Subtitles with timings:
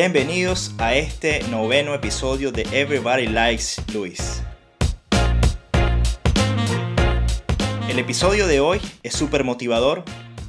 [0.00, 4.44] Bienvenidos a este noveno episodio de Everybody Likes Luis.
[7.88, 10.04] El episodio de hoy es súper motivador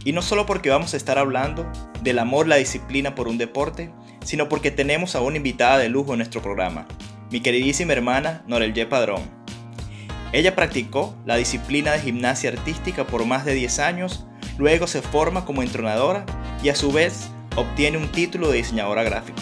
[0.05, 1.67] y no solo porque vamos a estar hablando
[2.03, 3.91] del amor, la disciplina por un deporte,
[4.23, 6.87] sino porque tenemos a una invitada de lujo en nuestro programa,
[7.31, 9.23] mi queridísima hermana Norel Ye Padrón.
[10.31, 14.27] Ella practicó la disciplina de gimnasia artística por más de 10 años,
[14.59, 16.23] luego se forma como entrenadora
[16.61, 19.41] y a su vez obtiene un título de diseñadora gráfico.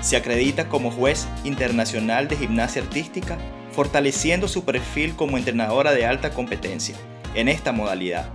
[0.00, 3.38] Se acredita como juez internacional de gimnasia artística,
[3.72, 6.96] fortaleciendo su perfil como entrenadora de alta competencia
[7.34, 8.28] en esta modalidad.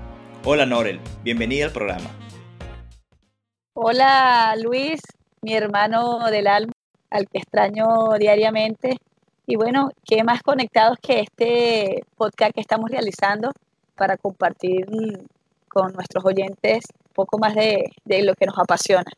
[0.43, 2.09] Hola Norel, bienvenida al programa.
[3.73, 5.01] Hola Luis,
[5.41, 6.73] mi hermano del alma,
[7.09, 8.97] al que extraño diariamente.
[9.45, 13.51] Y bueno, qué más conectados que este podcast que estamos realizando
[13.95, 14.85] para compartir
[15.69, 16.85] con nuestros oyentes
[17.17, 19.11] poco más de, de lo que nos apasiona.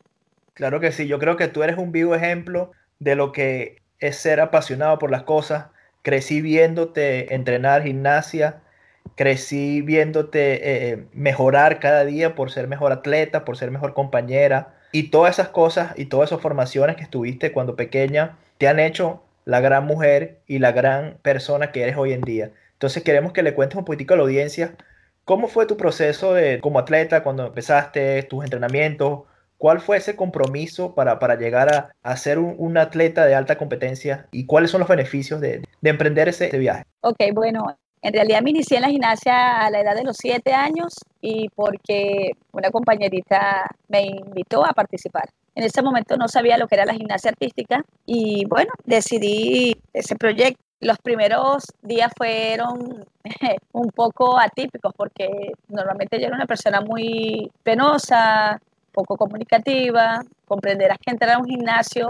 [0.54, 4.16] Claro que sí, yo creo que tú eres un vivo ejemplo de lo que es
[4.16, 5.66] ser apasionado por las cosas.
[6.02, 8.62] Crecí viéndote entrenar gimnasia,
[9.16, 14.74] crecí viéndote eh, mejorar cada día por ser mejor atleta, por ser mejor compañera.
[14.92, 19.22] Y todas esas cosas y todas esas formaciones que estuviste cuando pequeña te han hecho
[19.44, 22.50] la gran mujer y la gran persona que eres hoy en día.
[22.72, 24.74] Entonces queremos que le cuentes un poquitico a la audiencia
[25.30, 29.20] cómo fue tu proceso de, como atleta cuando empezaste, tus entrenamientos,
[29.58, 34.46] cuál fue ese compromiso para, para llegar a, ser un, atleta de alta competencia y
[34.46, 36.82] cuáles son los beneficios de, de emprender ese, ese viaje.
[37.02, 40.52] Ok, bueno, en realidad me inicié en la gimnasia a la edad de los siete
[40.52, 45.30] años y porque una compañerita me invitó a participar.
[45.54, 50.16] En ese momento no sabía lo que era la gimnasia artística y bueno, decidí ese
[50.16, 50.60] proyecto.
[50.80, 53.04] Los primeros días fueron
[53.72, 58.58] un poco atípicos porque normalmente yo era una persona muy penosa,
[58.90, 60.20] poco comunicativa.
[60.46, 62.08] Comprenderás que entrar a un gimnasio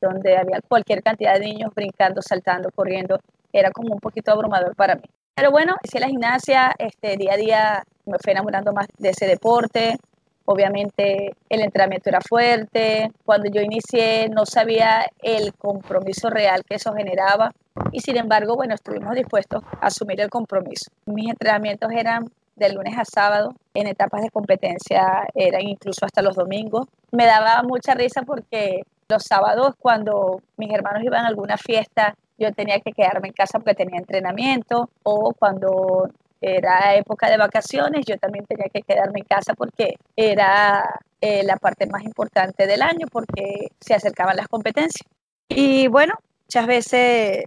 [0.00, 3.18] donde había cualquier cantidad de niños brincando, saltando, corriendo,
[3.52, 5.02] era como un poquito abrumador para mí.
[5.34, 9.26] Pero bueno, hice la gimnasia, este, día a día me fui enamorando más de ese
[9.26, 9.96] deporte.
[10.44, 13.10] Obviamente el entrenamiento era fuerte.
[13.24, 17.52] Cuando yo inicié no sabía el compromiso real que eso generaba
[17.90, 20.90] y sin embargo, bueno, estuvimos dispuestos a asumir el compromiso.
[21.06, 26.36] Mis entrenamientos eran de lunes a sábado, en etapas de competencia eran incluso hasta los
[26.36, 26.86] domingos.
[27.10, 32.52] Me daba mucha risa porque los sábados cuando mis hermanos iban a alguna fiesta yo
[32.52, 36.08] tenía que quedarme en casa porque tenía entrenamiento o cuando
[36.42, 41.56] era época de vacaciones, yo también tenía que quedarme en casa porque era eh, la
[41.56, 45.08] parte más importante del año porque se acercaban las competencias.
[45.48, 46.14] Y bueno,
[46.46, 47.44] muchas veces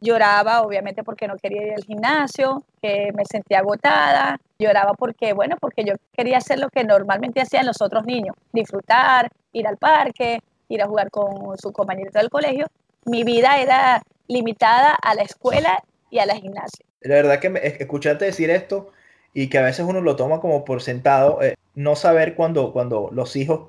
[0.00, 5.56] lloraba, obviamente porque no quería ir al gimnasio, que me sentía agotada, lloraba porque, bueno,
[5.60, 10.38] porque yo quería hacer lo que normalmente hacían los otros niños, disfrutar, ir al parque,
[10.68, 12.66] ir a jugar con su compañero del colegio.
[13.06, 16.84] Mi vida era limitada a la escuela y a la gimnasia.
[17.00, 18.90] La verdad que escucharte decir esto
[19.32, 23.10] y que a veces uno lo toma como por sentado, eh, no saber cuando, cuando
[23.12, 23.68] los hijos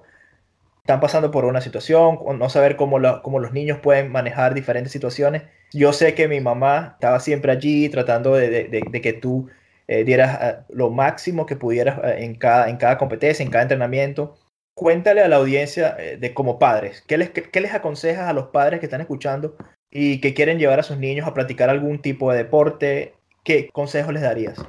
[0.79, 5.43] están pasando por una situación, no saber cómo, cómo los niños pueden manejar diferentes situaciones.
[5.73, 9.49] Yo sé que mi mamá estaba siempre allí tratando de, de, de, que tú
[9.89, 14.37] eh, dieras eh, lo máximo que pudieras en, cada, en cada competencia, en cada entrenamiento.
[14.73, 18.79] Cuéntale a la audiencia de como padres, ¿qué les, qué les aconsejas a los padres
[18.79, 19.57] que están escuchando
[19.91, 24.13] y que quieren llevar a sus niños a practicar algún tipo de deporte, ¿qué consejos
[24.13, 24.59] les darías?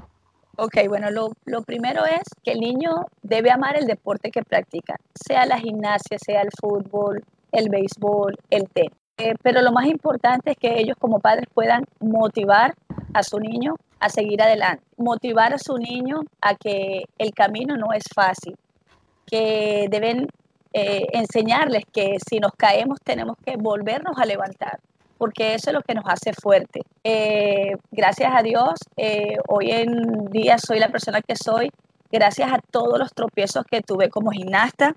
[0.56, 2.90] Ok, bueno, lo, primero es que el niño
[3.22, 8.68] debe amar el deporte que practica, sea la gimnasia, sea el fútbol, el béisbol, el
[8.68, 8.90] tenis.
[9.18, 12.74] Eh, pero lo más importante es que ellos como padres puedan motivar
[13.14, 17.92] a su niño a seguir adelante, motivar a su niño a que el camino no
[17.92, 18.56] es fácil,
[19.26, 20.26] que deben
[20.72, 24.80] eh, enseñarles que si nos caemos tenemos que volvernos a levantar,
[25.18, 26.80] porque eso es lo que nos hace fuerte.
[27.04, 31.70] Eh, gracias a Dios, eh, hoy en día soy la persona que soy,
[32.10, 34.94] gracias a todos los tropiezos que tuve como gimnasta,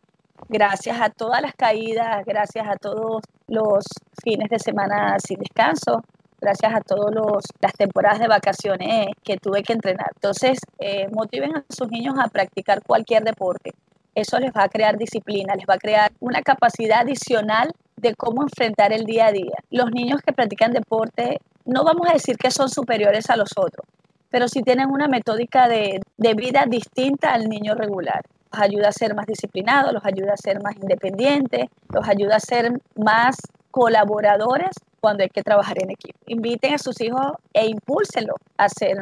[0.47, 3.85] gracias a todas las caídas, gracias a todos los
[4.23, 6.03] fines de semana sin descanso,
[6.39, 7.13] gracias a todas
[7.59, 10.07] las temporadas de vacaciones que tuve que entrenar.
[10.15, 13.71] Entonces, eh, motiven a sus niños a practicar cualquier deporte.
[14.13, 17.71] Eso les va a crear disciplina, les va a crear una capacidad adicional
[18.01, 19.55] de cómo enfrentar el día a día.
[19.69, 23.85] Los niños que practican deporte, no vamos a decir que son superiores a los otros,
[24.29, 28.21] pero sí tienen una metódica de, vida distinta al niño regular.
[28.51, 32.39] Los ayuda a ser más disciplinados, los ayuda a ser más independientes, los ayuda a
[32.39, 33.37] ser más
[33.69, 36.17] colaboradores cuando hay que trabajar en equipo.
[36.27, 38.97] Inviten a sus hijos e impúlsenlos a hacer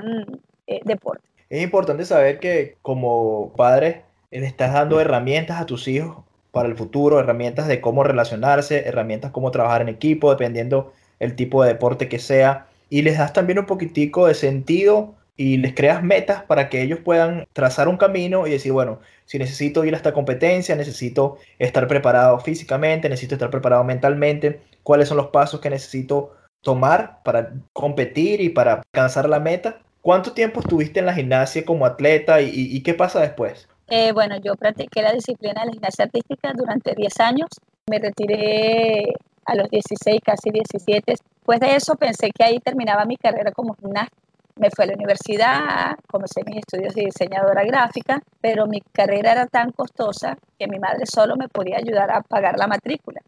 [0.68, 1.24] eh, deporte.
[1.50, 6.18] Es importante saber que como padres le estás dando herramientas a tus hijos
[6.52, 11.64] para el futuro, herramientas de cómo relacionarse, herramientas cómo trabajar en equipo, dependiendo el tipo
[11.64, 12.68] de deporte que sea.
[12.90, 17.00] Y les das también un poquitico de sentido y les creas metas para que ellos
[17.00, 21.88] puedan trazar un camino y decir, bueno, si necesito ir a esta competencia, necesito estar
[21.88, 28.42] preparado físicamente, necesito estar preparado mentalmente, cuáles son los pasos que necesito tomar para competir
[28.42, 29.80] y para alcanzar la meta.
[30.02, 33.69] ¿Cuánto tiempo estuviste en la gimnasia como atleta y, qué pasa después?
[33.90, 37.50] Eh, bueno, yo practiqué la disciplina de la gimnasia artística durante 10 años.
[37.90, 39.14] Me retiré
[39.46, 41.04] a los 16, casi 17.
[41.08, 44.16] Después de eso pensé que ahí terminaba mi carrera como gimnasta
[44.60, 49.48] me fui a la universidad, comencé mis estudios de diseñadora gráfica, pero mi carrera era
[49.48, 53.22] tan costosa que mi madre solo me podía ayudar a pagar la matrícula.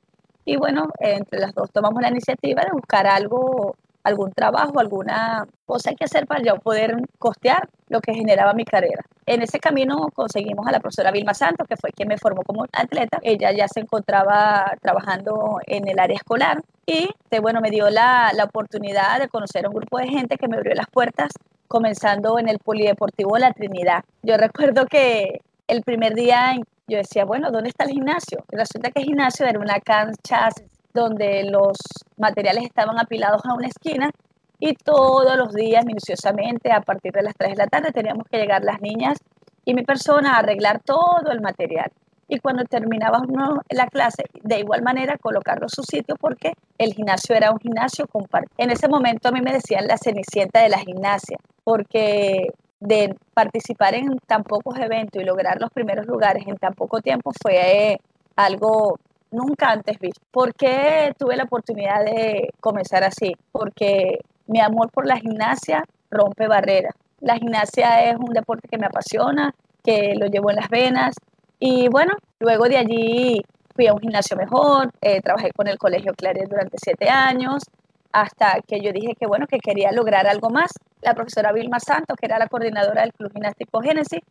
[0.44, 5.94] Y bueno, entre las dos tomamos la iniciativa de buscar algo algún trabajo, alguna cosa
[5.94, 9.04] que hacer para yo poder costear lo que generaba mi carrera.
[9.26, 12.66] En ese camino conseguimos a la profesora Vilma Santos, que fue quien me formó como
[12.72, 13.20] atleta.
[13.22, 17.10] Ella ya se encontraba trabajando en el área escolar y
[17.42, 20.58] bueno, me dio la, la oportunidad de conocer a un grupo de gente que me
[20.58, 21.32] abrió las puertas
[21.68, 24.04] comenzando en el Polideportivo La Trinidad.
[24.24, 26.58] Yo recuerdo que el primer día
[26.88, 28.44] yo decía, bueno, ¿dónde está el gimnasio?
[28.50, 30.50] Resulta que el gimnasio era una cancha
[30.94, 31.78] donde los
[32.18, 34.12] materiales estaban apilados a una esquina
[34.60, 38.38] y todos los días, minuciosamente, a partir de las 3 de la tarde, teníamos que
[38.38, 39.18] llegar las niñas
[39.66, 41.92] y mi persona a arreglar todo el material.
[42.28, 43.28] Y cuando terminábamos
[43.70, 48.08] la clase, de igual manera, colocarlo en su sitio porque el gimnasio era un gimnasio
[48.08, 48.54] compartido.
[48.58, 52.48] En ese momento a mí me decían la cenicienta de la gimnasia, porque
[52.80, 57.32] de participar en tan pocos eventos y lograr los primeros lugares en tan poco tiempo
[57.42, 58.00] fue
[58.36, 58.98] algo
[59.32, 60.22] nunca antes visto.
[60.32, 63.36] ¿Por qué tuve la oportunidad de comenzar así?
[63.52, 66.94] Porque mi amor por la gimnasia rompe barreras.
[67.20, 71.16] La gimnasia es un deporte que me apasiona, que lo llevo en las venas.
[71.60, 73.42] Y bueno, luego de allí
[73.76, 77.64] fui a un gimnasio mejor, eh, trabajé con el Colegio Claret durante siete años,
[78.12, 80.72] hasta que yo dije que bueno, que quería lograr algo más.
[81.02, 84.22] La profesora Vilma Santos, que era la coordinadora del Club Gimnástico Génesis,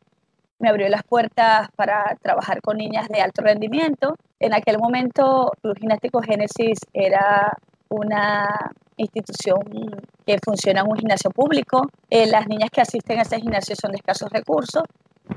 [0.61, 4.15] me abrió las puertas para trabajar con niñas de alto rendimiento.
[4.39, 7.53] En aquel momento, Club Gimnástico Génesis era
[7.89, 9.61] una institución
[10.27, 11.89] que funciona en un gimnasio público.
[12.11, 14.85] Eh, las niñas que asisten a ese gimnasio son de escasos recursos.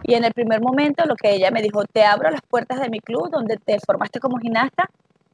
[0.04, 2.90] Y en el primer momento lo que ella me dijo, te abro las puertas de
[2.90, 4.90] mi club donde te formaste como gimnasta,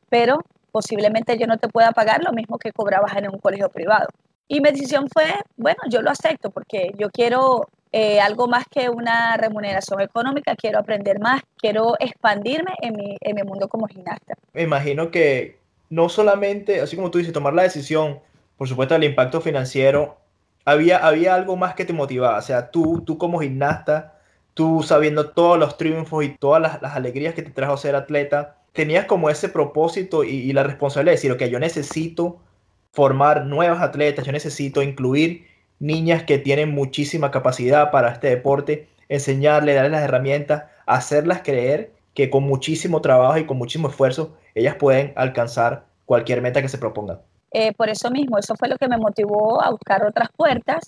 [0.09, 0.39] pero
[0.71, 4.07] posiblemente yo no te pueda pagar lo mismo que cobrabas en un colegio privado.
[4.47, 5.25] Y mi decisión fue,
[5.57, 10.79] bueno, yo lo acepto porque yo quiero eh, algo más que una remuneración económica, quiero
[10.79, 14.35] aprender más, quiero expandirme en mi, en mi mundo como gimnasta.
[14.53, 15.57] Me imagino que
[15.89, 18.19] no solamente, así como tú dices, tomar la decisión,
[18.57, 20.17] por supuesto, el impacto financiero,
[20.65, 24.19] había, había algo más que te motivaba, o sea, tú, tú como gimnasta,
[24.53, 28.57] tú sabiendo todos los triunfos y todas las, las alegrías que te trajo ser atleta,
[28.73, 32.39] tenías como ese propósito y, y la responsabilidad de decir, ok, yo necesito
[32.91, 35.48] formar nuevos atletas, yo necesito incluir
[35.79, 42.29] niñas que tienen muchísima capacidad para este deporte, enseñarle, darles las herramientas, hacerlas creer que
[42.29, 47.19] con muchísimo trabajo y con muchísimo esfuerzo ellas pueden alcanzar cualquier meta que se propongan.
[47.51, 50.83] Eh, por eso mismo, eso fue lo que me motivó a buscar otras puertas,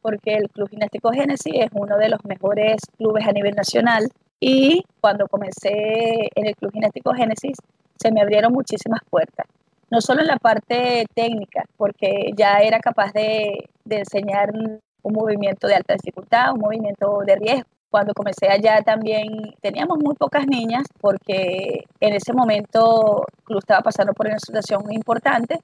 [0.00, 4.84] porque el Club Gimnástico Génesis es uno de los mejores clubes a nivel nacional y
[5.00, 7.56] cuando comencé en el Club Gimnástico Génesis
[7.98, 9.46] se me abrieron muchísimas puertas
[9.90, 15.76] no solo en la parte técnica, porque ya era capaz de, enseñar un movimiento de
[15.76, 17.68] alta dificultad, un movimiento de riesgo.
[17.88, 19.28] Cuando comencé allá también
[19.62, 24.82] teníamos muy pocas niñas porque en ese momento el club estaba pasando por una situación
[24.90, 25.60] importante,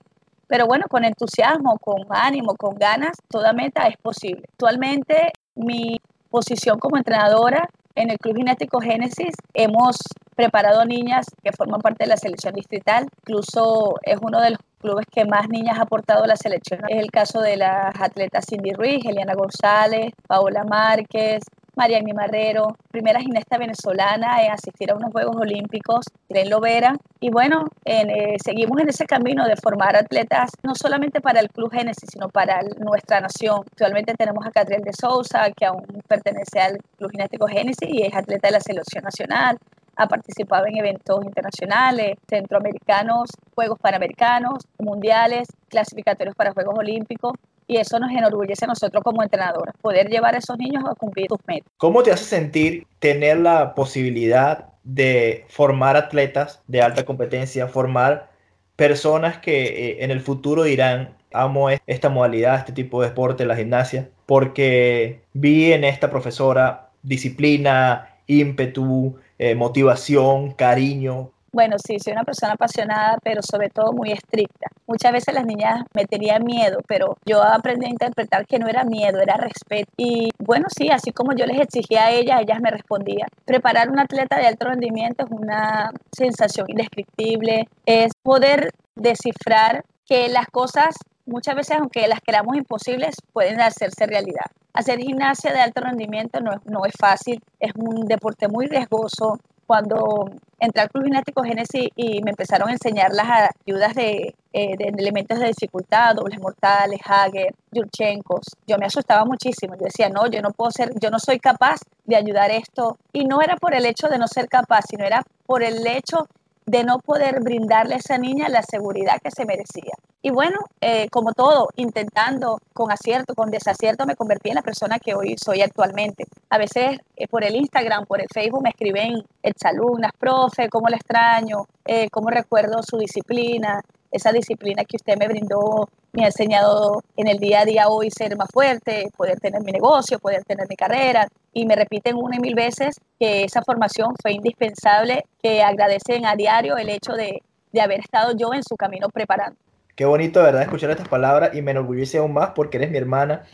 [0.46, 4.44] pero bueno, con entusiasmo, con ánimo, con ganas, toda meta es posible.
[4.52, 6.00] Actualmente mi
[6.30, 9.96] posición como entrenadora en el Club Gimnástico Génesis hemos
[10.34, 13.06] preparado niñas que forman parte de la selección distrital.
[13.26, 16.80] Incluso es uno de los clubes que más niñas ha aportado a la selección.
[16.88, 21.42] Es el caso de las atletas Cindy Ruiz, Eliana González, Paola Márquez,
[21.74, 26.94] María Marrero, primera gimnasta venezolana en asistir a unos Juegos Olímpicos, Tren Lovera.
[27.18, 31.72] Y bueno, eh, seguimos en ese camino de formar atletas no solamente para el Club
[31.72, 33.60] Génesis, sino para nuestra nación.
[33.72, 38.14] Actualmente tenemos a Catriel de Sousa, que aún pertenece al Club Gimnástico Génesis y es
[38.14, 39.58] atleta de la selección nacional
[40.02, 47.32] ha participado en eventos internacionales, centroamericanos, Juegos Panamericanos, mundiales, clasificatorios para Juegos Olímpicos.
[47.68, 51.28] Y eso nos enorgullece a nosotros como entrenadores, poder llevar a esos niños a cumplir
[51.28, 51.70] sus metas.
[51.78, 58.30] ¿Cómo te hace sentir tener la posibilidad de formar atletas de alta competencia, formar
[58.76, 63.56] personas que eh, en el futuro dirán, amo esta modalidad, este tipo de deporte, la
[63.56, 71.32] gimnasia, porque vi en esta profesora disciplina, ímpetu, eh, motivación, cariño?
[71.52, 74.68] Bueno, sí, soy una persona apasionada, pero sobre todo muy estricta.
[74.86, 78.84] Muchas veces las niñas me tenían miedo, pero yo aprendí a interpretar que no era
[78.84, 79.90] miedo, era respeto.
[79.96, 83.26] Y bueno, sí, así como yo les exigía a ellas, ellas me respondían.
[83.44, 90.46] Preparar un atleta de alto rendimiento es una sensación indescriptible, es poder descifrar que las
[90.46, 90.94] cosas
[91.26, 94.46] muchas veces, aunque las creamos imposibles, pueden hacerse realidad.
[94.74, 99.38] Hacer gimnasia de alto rendimiento no, no es fácil, es un deporte muy riesgoso,
[99.72, 104.76] cuando entré al Club Gimnástico Génesis y me empezaron a enseñar las ayudas de, eh,
[104.78, 109.74] elementos de dificultad, dobles mortales, Hager, Yurchenkos, yo me asustaba muchísimo.
[109.76, 112.98] Yo decía, no, yo no puedo ser, yo no soy capaz de ayudar esto.
[113.14, 116.28] Y no era por el hecho de no ser capaz, sino era por el hecho
[116.72, 119.92] de no poder brindarle a esa niña la seguridad que se merecía.
[120.22, 124.98] Y bueno, eh, como todo, intentando con acierto, con desacierto, me convertí en la persona
[124.98, 126.24] que hoy soy actualmente.
[126.48, 130.96] A veces eh, por el Instagram, por el Facebook me escriben exalumnas, profe, cómo le
[130.96, 137.02] extraño, eh, cómo recuerdo su disciplina, esa disciplina que usted me brindó, me ha enseñado
[137.16, 140.66] en el día a día hoy ser más fuerte, poder tener mi negocio, poder tener
[140.70, 141.28] mi carrera.
[141.52, 146.34] Y me repiten una y mil veces que esa formación fue indispensable, que agradecen a
[146.34, 147.42] diario el hecho de,
[147.72, 149.56] de haber estado yo en su camino preparando.
[149.94, 150.62] Qué bonito, ¿verdad?
[150.62, 153.44] Escuchar estas palabras y me enorgullece aún más porque eres mi hermana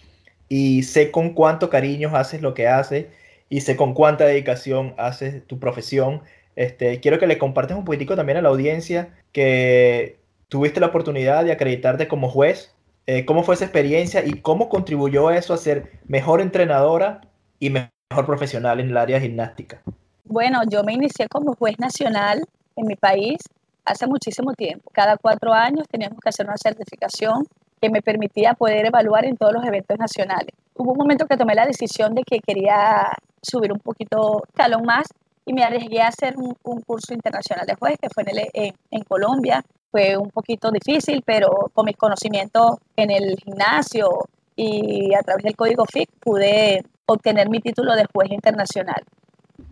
[0.48, 3.06] y sé con cuánto cariño haces lo que haces
[3.48, 6.22] y sé con cuánta dedicación haces tu profesión.
[6.56, 11.44] Este, quiero que le compartas un poquitico también a la audiencia que tuviste la oportunidad
[11.44, 12.74] de acreditarte como juez.
[13.06, 17.22] Eh, ¿Cómo fue esa experiencia y cómo contribuyó eso a ser mejor entrenadora
[17.58, 19.82] y mejor profesional en el área gimnástica?
[20.24, 22.44] Bueno, yo me inicié como juez nacional
[22.76, 23.38] en mi país
[23.84, 24.90] hace muchísimo tiempo.
[24.92, 27.44] Cada cuatro años teníamos que hacer una certificación
[27.80, 30.54] que me permitía poder evaluar en todos los eventos nacionales.
[30.74, 33.08] Hubo un momento que tomé la decisión de que quería
[33.40, 35.06] subir un poquito calón más
[35.46, 39.64] y me arriesgué a hacer un, curso internacional de juez que fue en, en, Colombia.
[39.90, 45.56] Fue un poquito difícil, pero con mis conocimientos en el gimnasio y a través del
[45.56, 49.02] código FIC pude obtener mi título de juez internacional.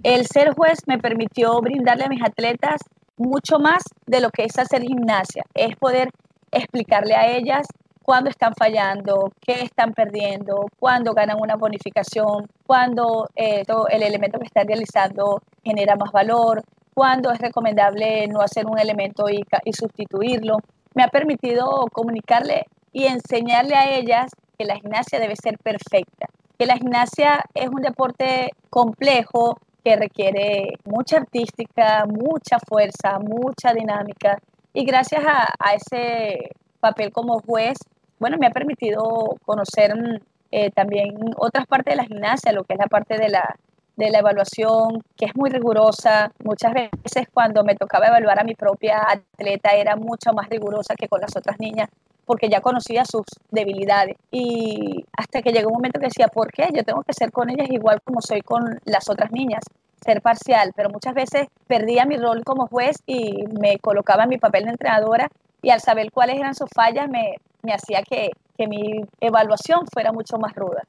[0.02, 2.80] El ser juez me permitió brindarle a mis atletas
[3.16, 6.10] mucho más de lo que es hacer gimnasia, es poder
[6.50, 7.66] explicarle a ellas
[8.02, 14.46] cuándo están fallando, qué están perdiendo, cuándo ganan una bonificación, cuándo eh, el elemento que
[14.46, 16.62] están realizando genera más valor,
[16.94, 20.58] cuándo es recomendable no hacer un elemento y, y sustituirlo.
[20.94, 26.26] Me ha permitido comunicarle y enseñarle a ellas que la gimnasia debe ser perfecta,
[26.58, 34.38] que la gimnasia es un deporte complejo, que requiere mucha artística, mucha fuerza, mucha dinámica.
[34.72, 37.78] Y gracias a, ese papel como juez,
[38.18, 40.18] bueno, me ha permitido conocer mm,
[40.50, 43.54] eh, también otras partes de la gimnasia, lo que es la parte de la,
[43.96, 46.30] de la evaluación, que es muy rigurosa.
[46.44, 51.08] Muchas veces cuando me tocaba evaluar a mi propia atleta era mucho más rigurosa que
[51.08, 51.88] con las otras niñas,
[52.24, 54.16] porque ya conocía sus debilidades.
[54.30, 56.68] Y hasta que llegó un momento que decía, ¿por qué?
[56.74, 59.62] Yo tengo que ser con ellas igual como soy con las otras niñas
[60.04, 64.38] ser parcial, pero muchas veces perdía mi rol como juez y me colocaba en mi
[64.38, 65.28] papel de entrenadora
[65.62, 70.12] y al saber cuáles eran sus fallas me, me hacía que, que, mi evaluación fuera
[70.12, 70.82] mucho más ruda.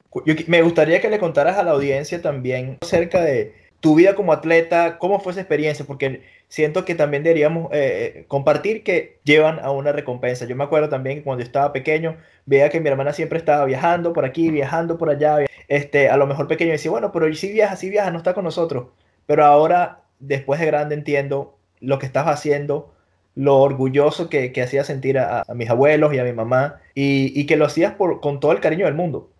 [0.46, 4.98] me gustaría que le contaras a la audiencia también acerca de tu vida como atleta,
[4.98, 9.70] cómo fue esa experiencia, porque siento que también deberíamos eh, eh, compartir que llevan a
[9.70, 10.46] una recompensa.
[10.46, 14.12] Yo me acuerdo también que cuando estaba pequeño, veía que mi hermana siempre estaba viajando
[14.12, 15.38] por aquí, viajando por allá.
[15.68, 18.44] Este, a lo mejor pequeño decía, bueno, pero si viaja, si viaja, no está con
[18.44, 18.88] nosotros.
[19.26, 22.92] Pero ahora, después de grande, entiendo lo que estás haciendo,
[23.38, 27.46] lo orgulloso que, que hacía sentir a, mis abuelos y a mi mamá, y, y
[27.46, 29.30] que lo hacías por, con todo el cariño del mundo.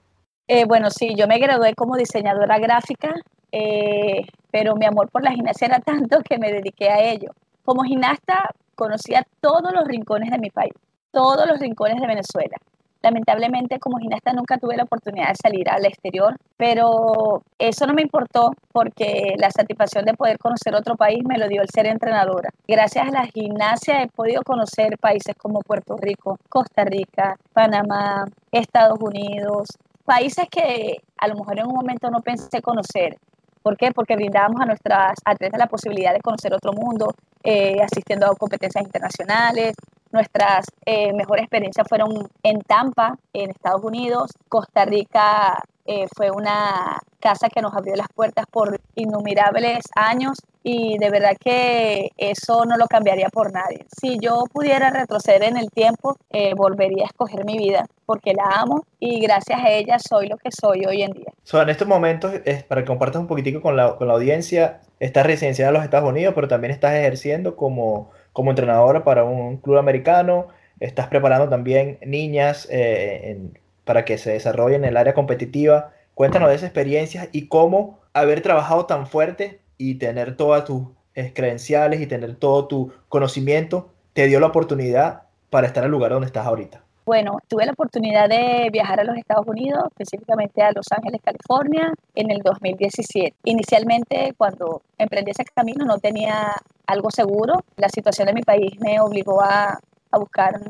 [0.46, 3.14] Eh, bueno, sí, yo me gradué como diseñadora gráfica
[3.52, 7.30] eh, pero mi amor por la gimnasia era tanto que me dediqué a ello.
[7.64, 10.72] Como gimnasta conocía todos los rincones de mi país,
[11.10, 12.56] todos los rincones de Venezuela.
[13.02, 18.02] Lamentablemente como gimnasta nunca tuve la oportunidad de salir al exterior, pero eso no me
[18.02, 22.50] importó porque la satisfacción de poder conocer otro país me lo dio el ser entrenadora.
[22.66, 28.98] Gracias a la gimnasia he podido conocer países como Puerto Rico, Costa Rica, Panamá, Estados
[29.00, 29.68] Unidos,
[30.04, 33.16] países que a lo mejor en un momento no pensé conocer,
[33.62, 33.90] ¿Por qué?
[33.92, 37.12] Porque brindábamos a nuestras atletas la posibilidad de conocer otro mundo,
[37.42, 39.74] eh, asistiendo a competencias internacionales.
[40.12, 44.30] Nuestras eh, mejores experiencias fueron en Tampa, en Estados Unidos.
[44.48, 45.58] Costa Rica
[45.90, 51.32] eh, fue una casa que nos abrió las puertas por innumerables años y de verdad
[51.42, 53.86] que eso no lo cambiaría por nadie.
[53.98, 58.60] Si yo pudiera retroceder en el tiempo, eh, volvería a escoger mi vida porque la
[58.60, 61.32] amo y gracias a ella soy lo que soy hoy en día.
[61.42, 64.80] So, en estos momentos, es para que compartas un poquitico con la, con la audiencia,
[65.00, 69.56] estás residenciada en los Estados Unidos, pero también estás ejerciendo como, como entrenadora para un
[69.56, 70.46] club americano,
[70.78, 73.36] estás preparando también niñas eh,
[73.84, 75.90] para que se desarrollen en el área competitiva.
[76.14, 81.32] Cuéntanos de esa experiencia y cómo haber trabajado tan fuerte y tener todas tus eh,
[81.34, 86.12] credenciales y tener todo tu conocimiento te dio la oportunidad para estar en el lugar
[86.12, 86.84] donde estás ahorita?
[87.08, 91.90] Bueno, tuve la oportunidad de viajar a los Estados Unidos, específicamente a Los Ángeles, California,
[92.14, 93.34] en el 2017.
[93.44, 96.52] Inicialmente, cuando emprendí ese camino, no tenía
[96.86, 97.64] algo seguro.
[97.78, 99.78] La situación de mi país me obligó a,
[100.18, 100.60] buscar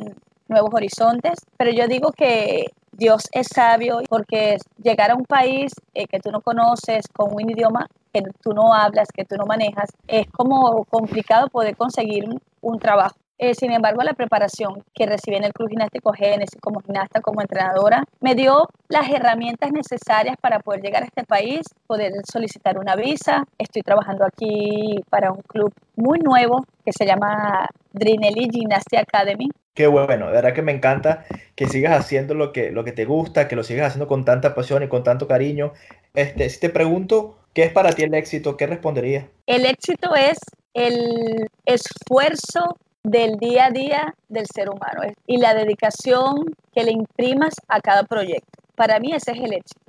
[0.47, 6.07] nuevos horizontes, pero yo digo que Dios es sabio porque llegar a un país eh,
[6.07, 9.91] que tú no conoces, con un idioma que tú no hablas, que tú no manejas,
[10.07, 12.27] es como complicado poder conseguir
[12.61, 13.17] un trabajo.
[13.39, 17.41] Eh, sin embargo, la preparación que recibí en el Club Gimnástico Génesis como gimnasta, como
[17.41, 22.97] entrenadora, me dio las herramientas necesarias para poder llegar a este país, poder solicitar una
[22.97, 23.45] visa.
[23.57, 29.49] Estoy trabajando aquí para un club muy nuevo que se llama Drinelli Gymnastics Academy.
[29.73, 33.05] Qué bueno, de verdad que me encanta que sigas haciendo lo que, lo que te
[33.05, 35.73] gusta, que lo sigas haciendo con tanta pasión y con tanto cariño.
[36.15, 38.57] Este, si te pregunto, ¿qué es para ti el éxito?
[38.57, 39.27] ¿Qué responderías?
[39.47, 40.39] El éxito es
[40.75, 47.55] el esfuerzo del día a día del ser humano y la dedicación que le imprimas
[47.69, 48.63] a cada proyecto.
[48.75, 49.81] Para mí ese es el éxito.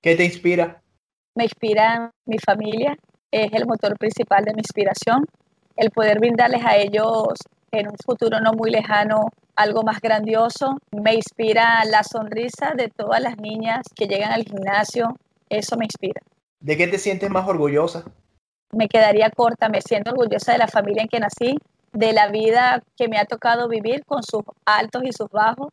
[0.00, 0.82] ¿Qué te inspira?
[1.34, 2.96] Me inspira mi familia,
[3.30, 5.26] es el motor principal de mi inspiración,
[5.76, 7.34] el poder brindarles a ellos
[7.72, 10.78] en un futuro no muy lejano algo más grandioso.
[10.92, 15.16] Me inspira la sonrisa de todas las niñas que llegan al gimnasio,
[15.48, 16.20] eso me inspira.
[16.60, 18.04] ¿De qué te sientes más orgullosa?
[18.72, 21.56] Me quedaría corta, me siento orgullosa de la familia en que nací,
[21.96, 25.68] de la vida que me ha tocado vivir con sus altos y sus bajos.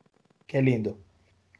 [0.47, 0.97] Qué lindo.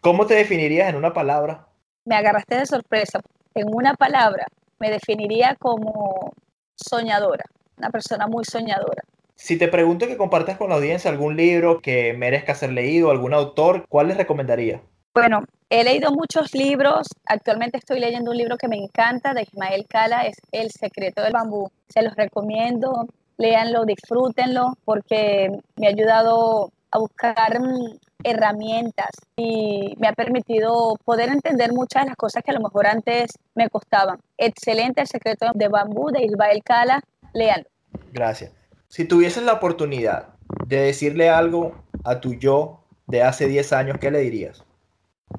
[0.01, 1.67] ¿Cómo te definirías en una palabra?
[2.06, 3.19] Me agarraste de sorpresa.
[3.54, 4.45] En una palabra
[4.80, 6.34] me definiría como
[6.76, 7.45] soñadora,
[7.78, 9.04] una persona muy soñadora.
[9.36, 13.34] Si te pregunto que compartas con la audiencia algún libro que merezca ser leído, algún
[13.34, 14.82] autor, ¿cuál les recomendaría?
[15.13, 17.08] Bueno, he leído muchos libros.
[17.26, 21.34] Actualmente estoy leyendo un libro que me encanta de Ismael Cala, es El secreto del
[21.34, 21.69] bambú.
[21.89, 30.08] Se los recomiendo léanlo, disfrútenlo, porque me ha ayudado a buscar mm, herramientas y me
[30.08, 34.19] ha permitido poder entender muchas de las cosas que a lo mejor antes me costaban.
[34.38, 37.02] Excelente el secreto de bambú de Ismael Cala,
[37.34, 37.67] léanlo.
[38.12, 38.52] Gracias.
[38.88, 40.30] Si tuvieses la oportunidad
[40.67, 44.63] de decirle algo a tu yo de hace 10 años, ¿qué le dirías?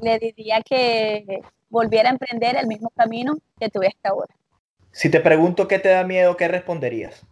[0.01, 4.35] Le diría que volviera a emprender el mismo camino que tuve hasta ahora.
[4.91, 7.25] Si te pregunto qué te da miedo, ¿qué responderías?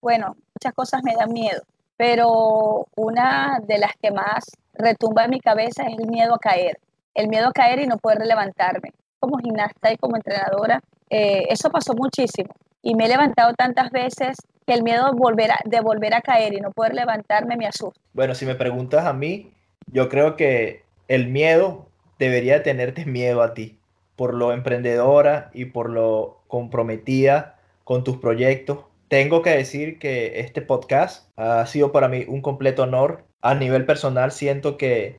[0.00, 1.62] Bueno, muchas cosas me dan miedo,
[1.96, 6.78] pero una de las que más retumba en mi cabeza es el miedo a caer,
[7.14, 8.92] el miedo a caer y no poder levantarme.
[9.18, 14.36] Como gimnasta y como entrenadora, eh, eso pasó muchísimo y me he levantado tantas veces
[14.66, 17.66] que el miedo de volver, a, de volver a caer y no poder levantarme me
[17.66, 18.00] asusta.
[18.14, 19.52] Bueno, si me preguntas a mí,
[19.86, 21.86] yo creo que el miedo
[22.18, 23.78] debería tenerte miedo a ti
[24.16, 30.62] por lo emprendedora y por lo comprometida con tus proyectos tengo que decir que este
[30.62, 33.24] podcast ha sido para mí un completo honor.
[33.42, 35.18] A nivel personal, siento que,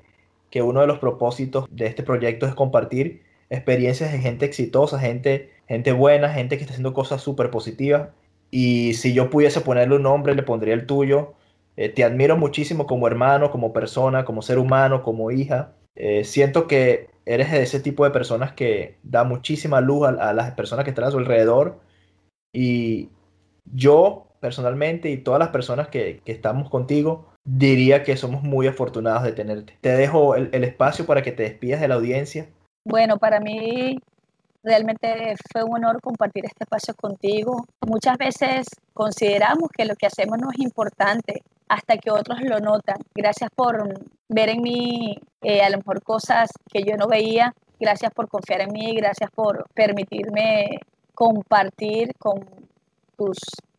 [0.55, 5.91] uno de los propósitos de este proyecto es compartir experiencias de gente exitosa, gente, gente
[5.91, 8.09] buena, gente que está haciendo cosas súper positivas.
[8.49, 11.33] Y si yo pudiese ponerle un nombre, le pondría el tuyo.
[11.75, 15.73] Eh, te admiro muchísimo como hermano, como persona, como ser humano, como hija.
[15.95, 20.33] Eh, siento que eres de ese tipo de personas que da muchísima luz a, a
[20.33, 21.81] las personas que están a su alrededor.
[22.53, 23.09] Y,
[23.65, 29.31] yo personalmente y todas las personas que, estamos contigo, diría que somos muy afortunados de
[29.31, 29.77] tenerte.
[29.81, 32.49] Te dejo el, el, espacio para que te despidas de la audiencia.
[32.83, 33.97] Bueno, para mí
[34.63, 37.65] realmente fue un honor compartir este espacio contigo.
[37.85, 42.97] Muchas veces consideramos que lo que hacemos no es importante hasta que otros lo notan.
[43.15, 43.93] Gracias por
[44.27, 47.53] ver en mí eh, a lo mejor cosas que yo no veía.
[47.79, 48.93] Gracias por confiar en mí.
[48.95, 50.79] Gracias por permitirme
[51.13, 52.43] compartir con
[53.21, 53.37] tus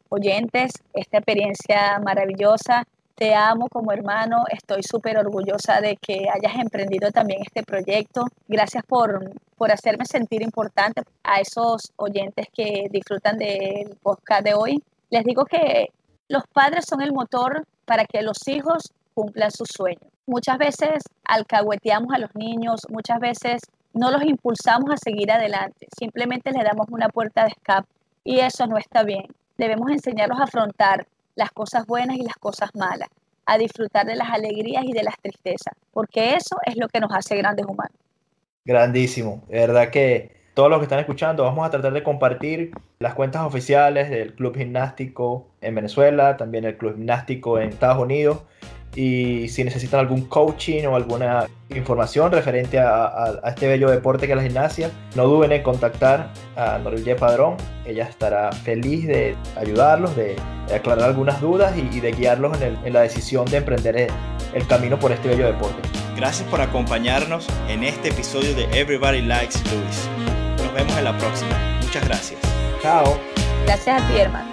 [0.09, 2.85] oyentes esta experiencia maravillosa.
[3.16, 8.24] Te amo como hermano, estoy súper orgullosa de que hayas emprendido también este proyecto.
[8.46, 14.83] Gracias por, por hacerme sentir importante a esos oyentes que disfrutan del podcast de hoy.
[15.11, 15.88] Les digo que
[16.28, 20.11] los padres son el motor para que los hijos cumplan sus sueños.
[20.24, 23.61] Muchas veces alcahueteamos a los niños, muchas veces
[23.92, 27.88] no los impulsamos a seguir adelante, simplemente les damos una puerta de escape
[28.24, 29.26] y eso no está bien.
[29.58, 33.08] debemos enseñarlos a afrontar las cosas buenas y las cosas malas,
[33.46, 37.12] a disfrutar de las alegrías y de las tristezas, porque eso es lo que nos
[37.12, 37.96] hace grandes humanos.
[38.64, 43.14] Grandísimo, de verdad que todos los que están escuchando, vamos a tratar de compartir las
[43.14, 48.42] cuentas oficiales del Club Gimnástico en Venezuela, también el Club Gimnástico en Estados Unidos.
[48.94, 54.36] Y si necesitan algún coaching o alguna información referente a, este bello deporte que es
[54.36, 57.56] la gimnasia, no duden en contactar a Norelie Padrón.
[57.86, 60.36] Ella estará feliz de ayudarlos, de,
[60.74, 64.08] aclarar algunas dudas y, de guiarlos en, la decisión de emprender
[64.52, 65.88] el camino por este bello deporte.
[66.14, 70.21] Gracias por acompañarnos en este episodio de Everybody Likes Lewis.
[70.72, 71.78] Nos vemos en la próxima.
[71.82, 72.40] Muchas gracias.
[72.80, 73.20] Chao.
[73.66, 74.51] Gracias a ti, hermano.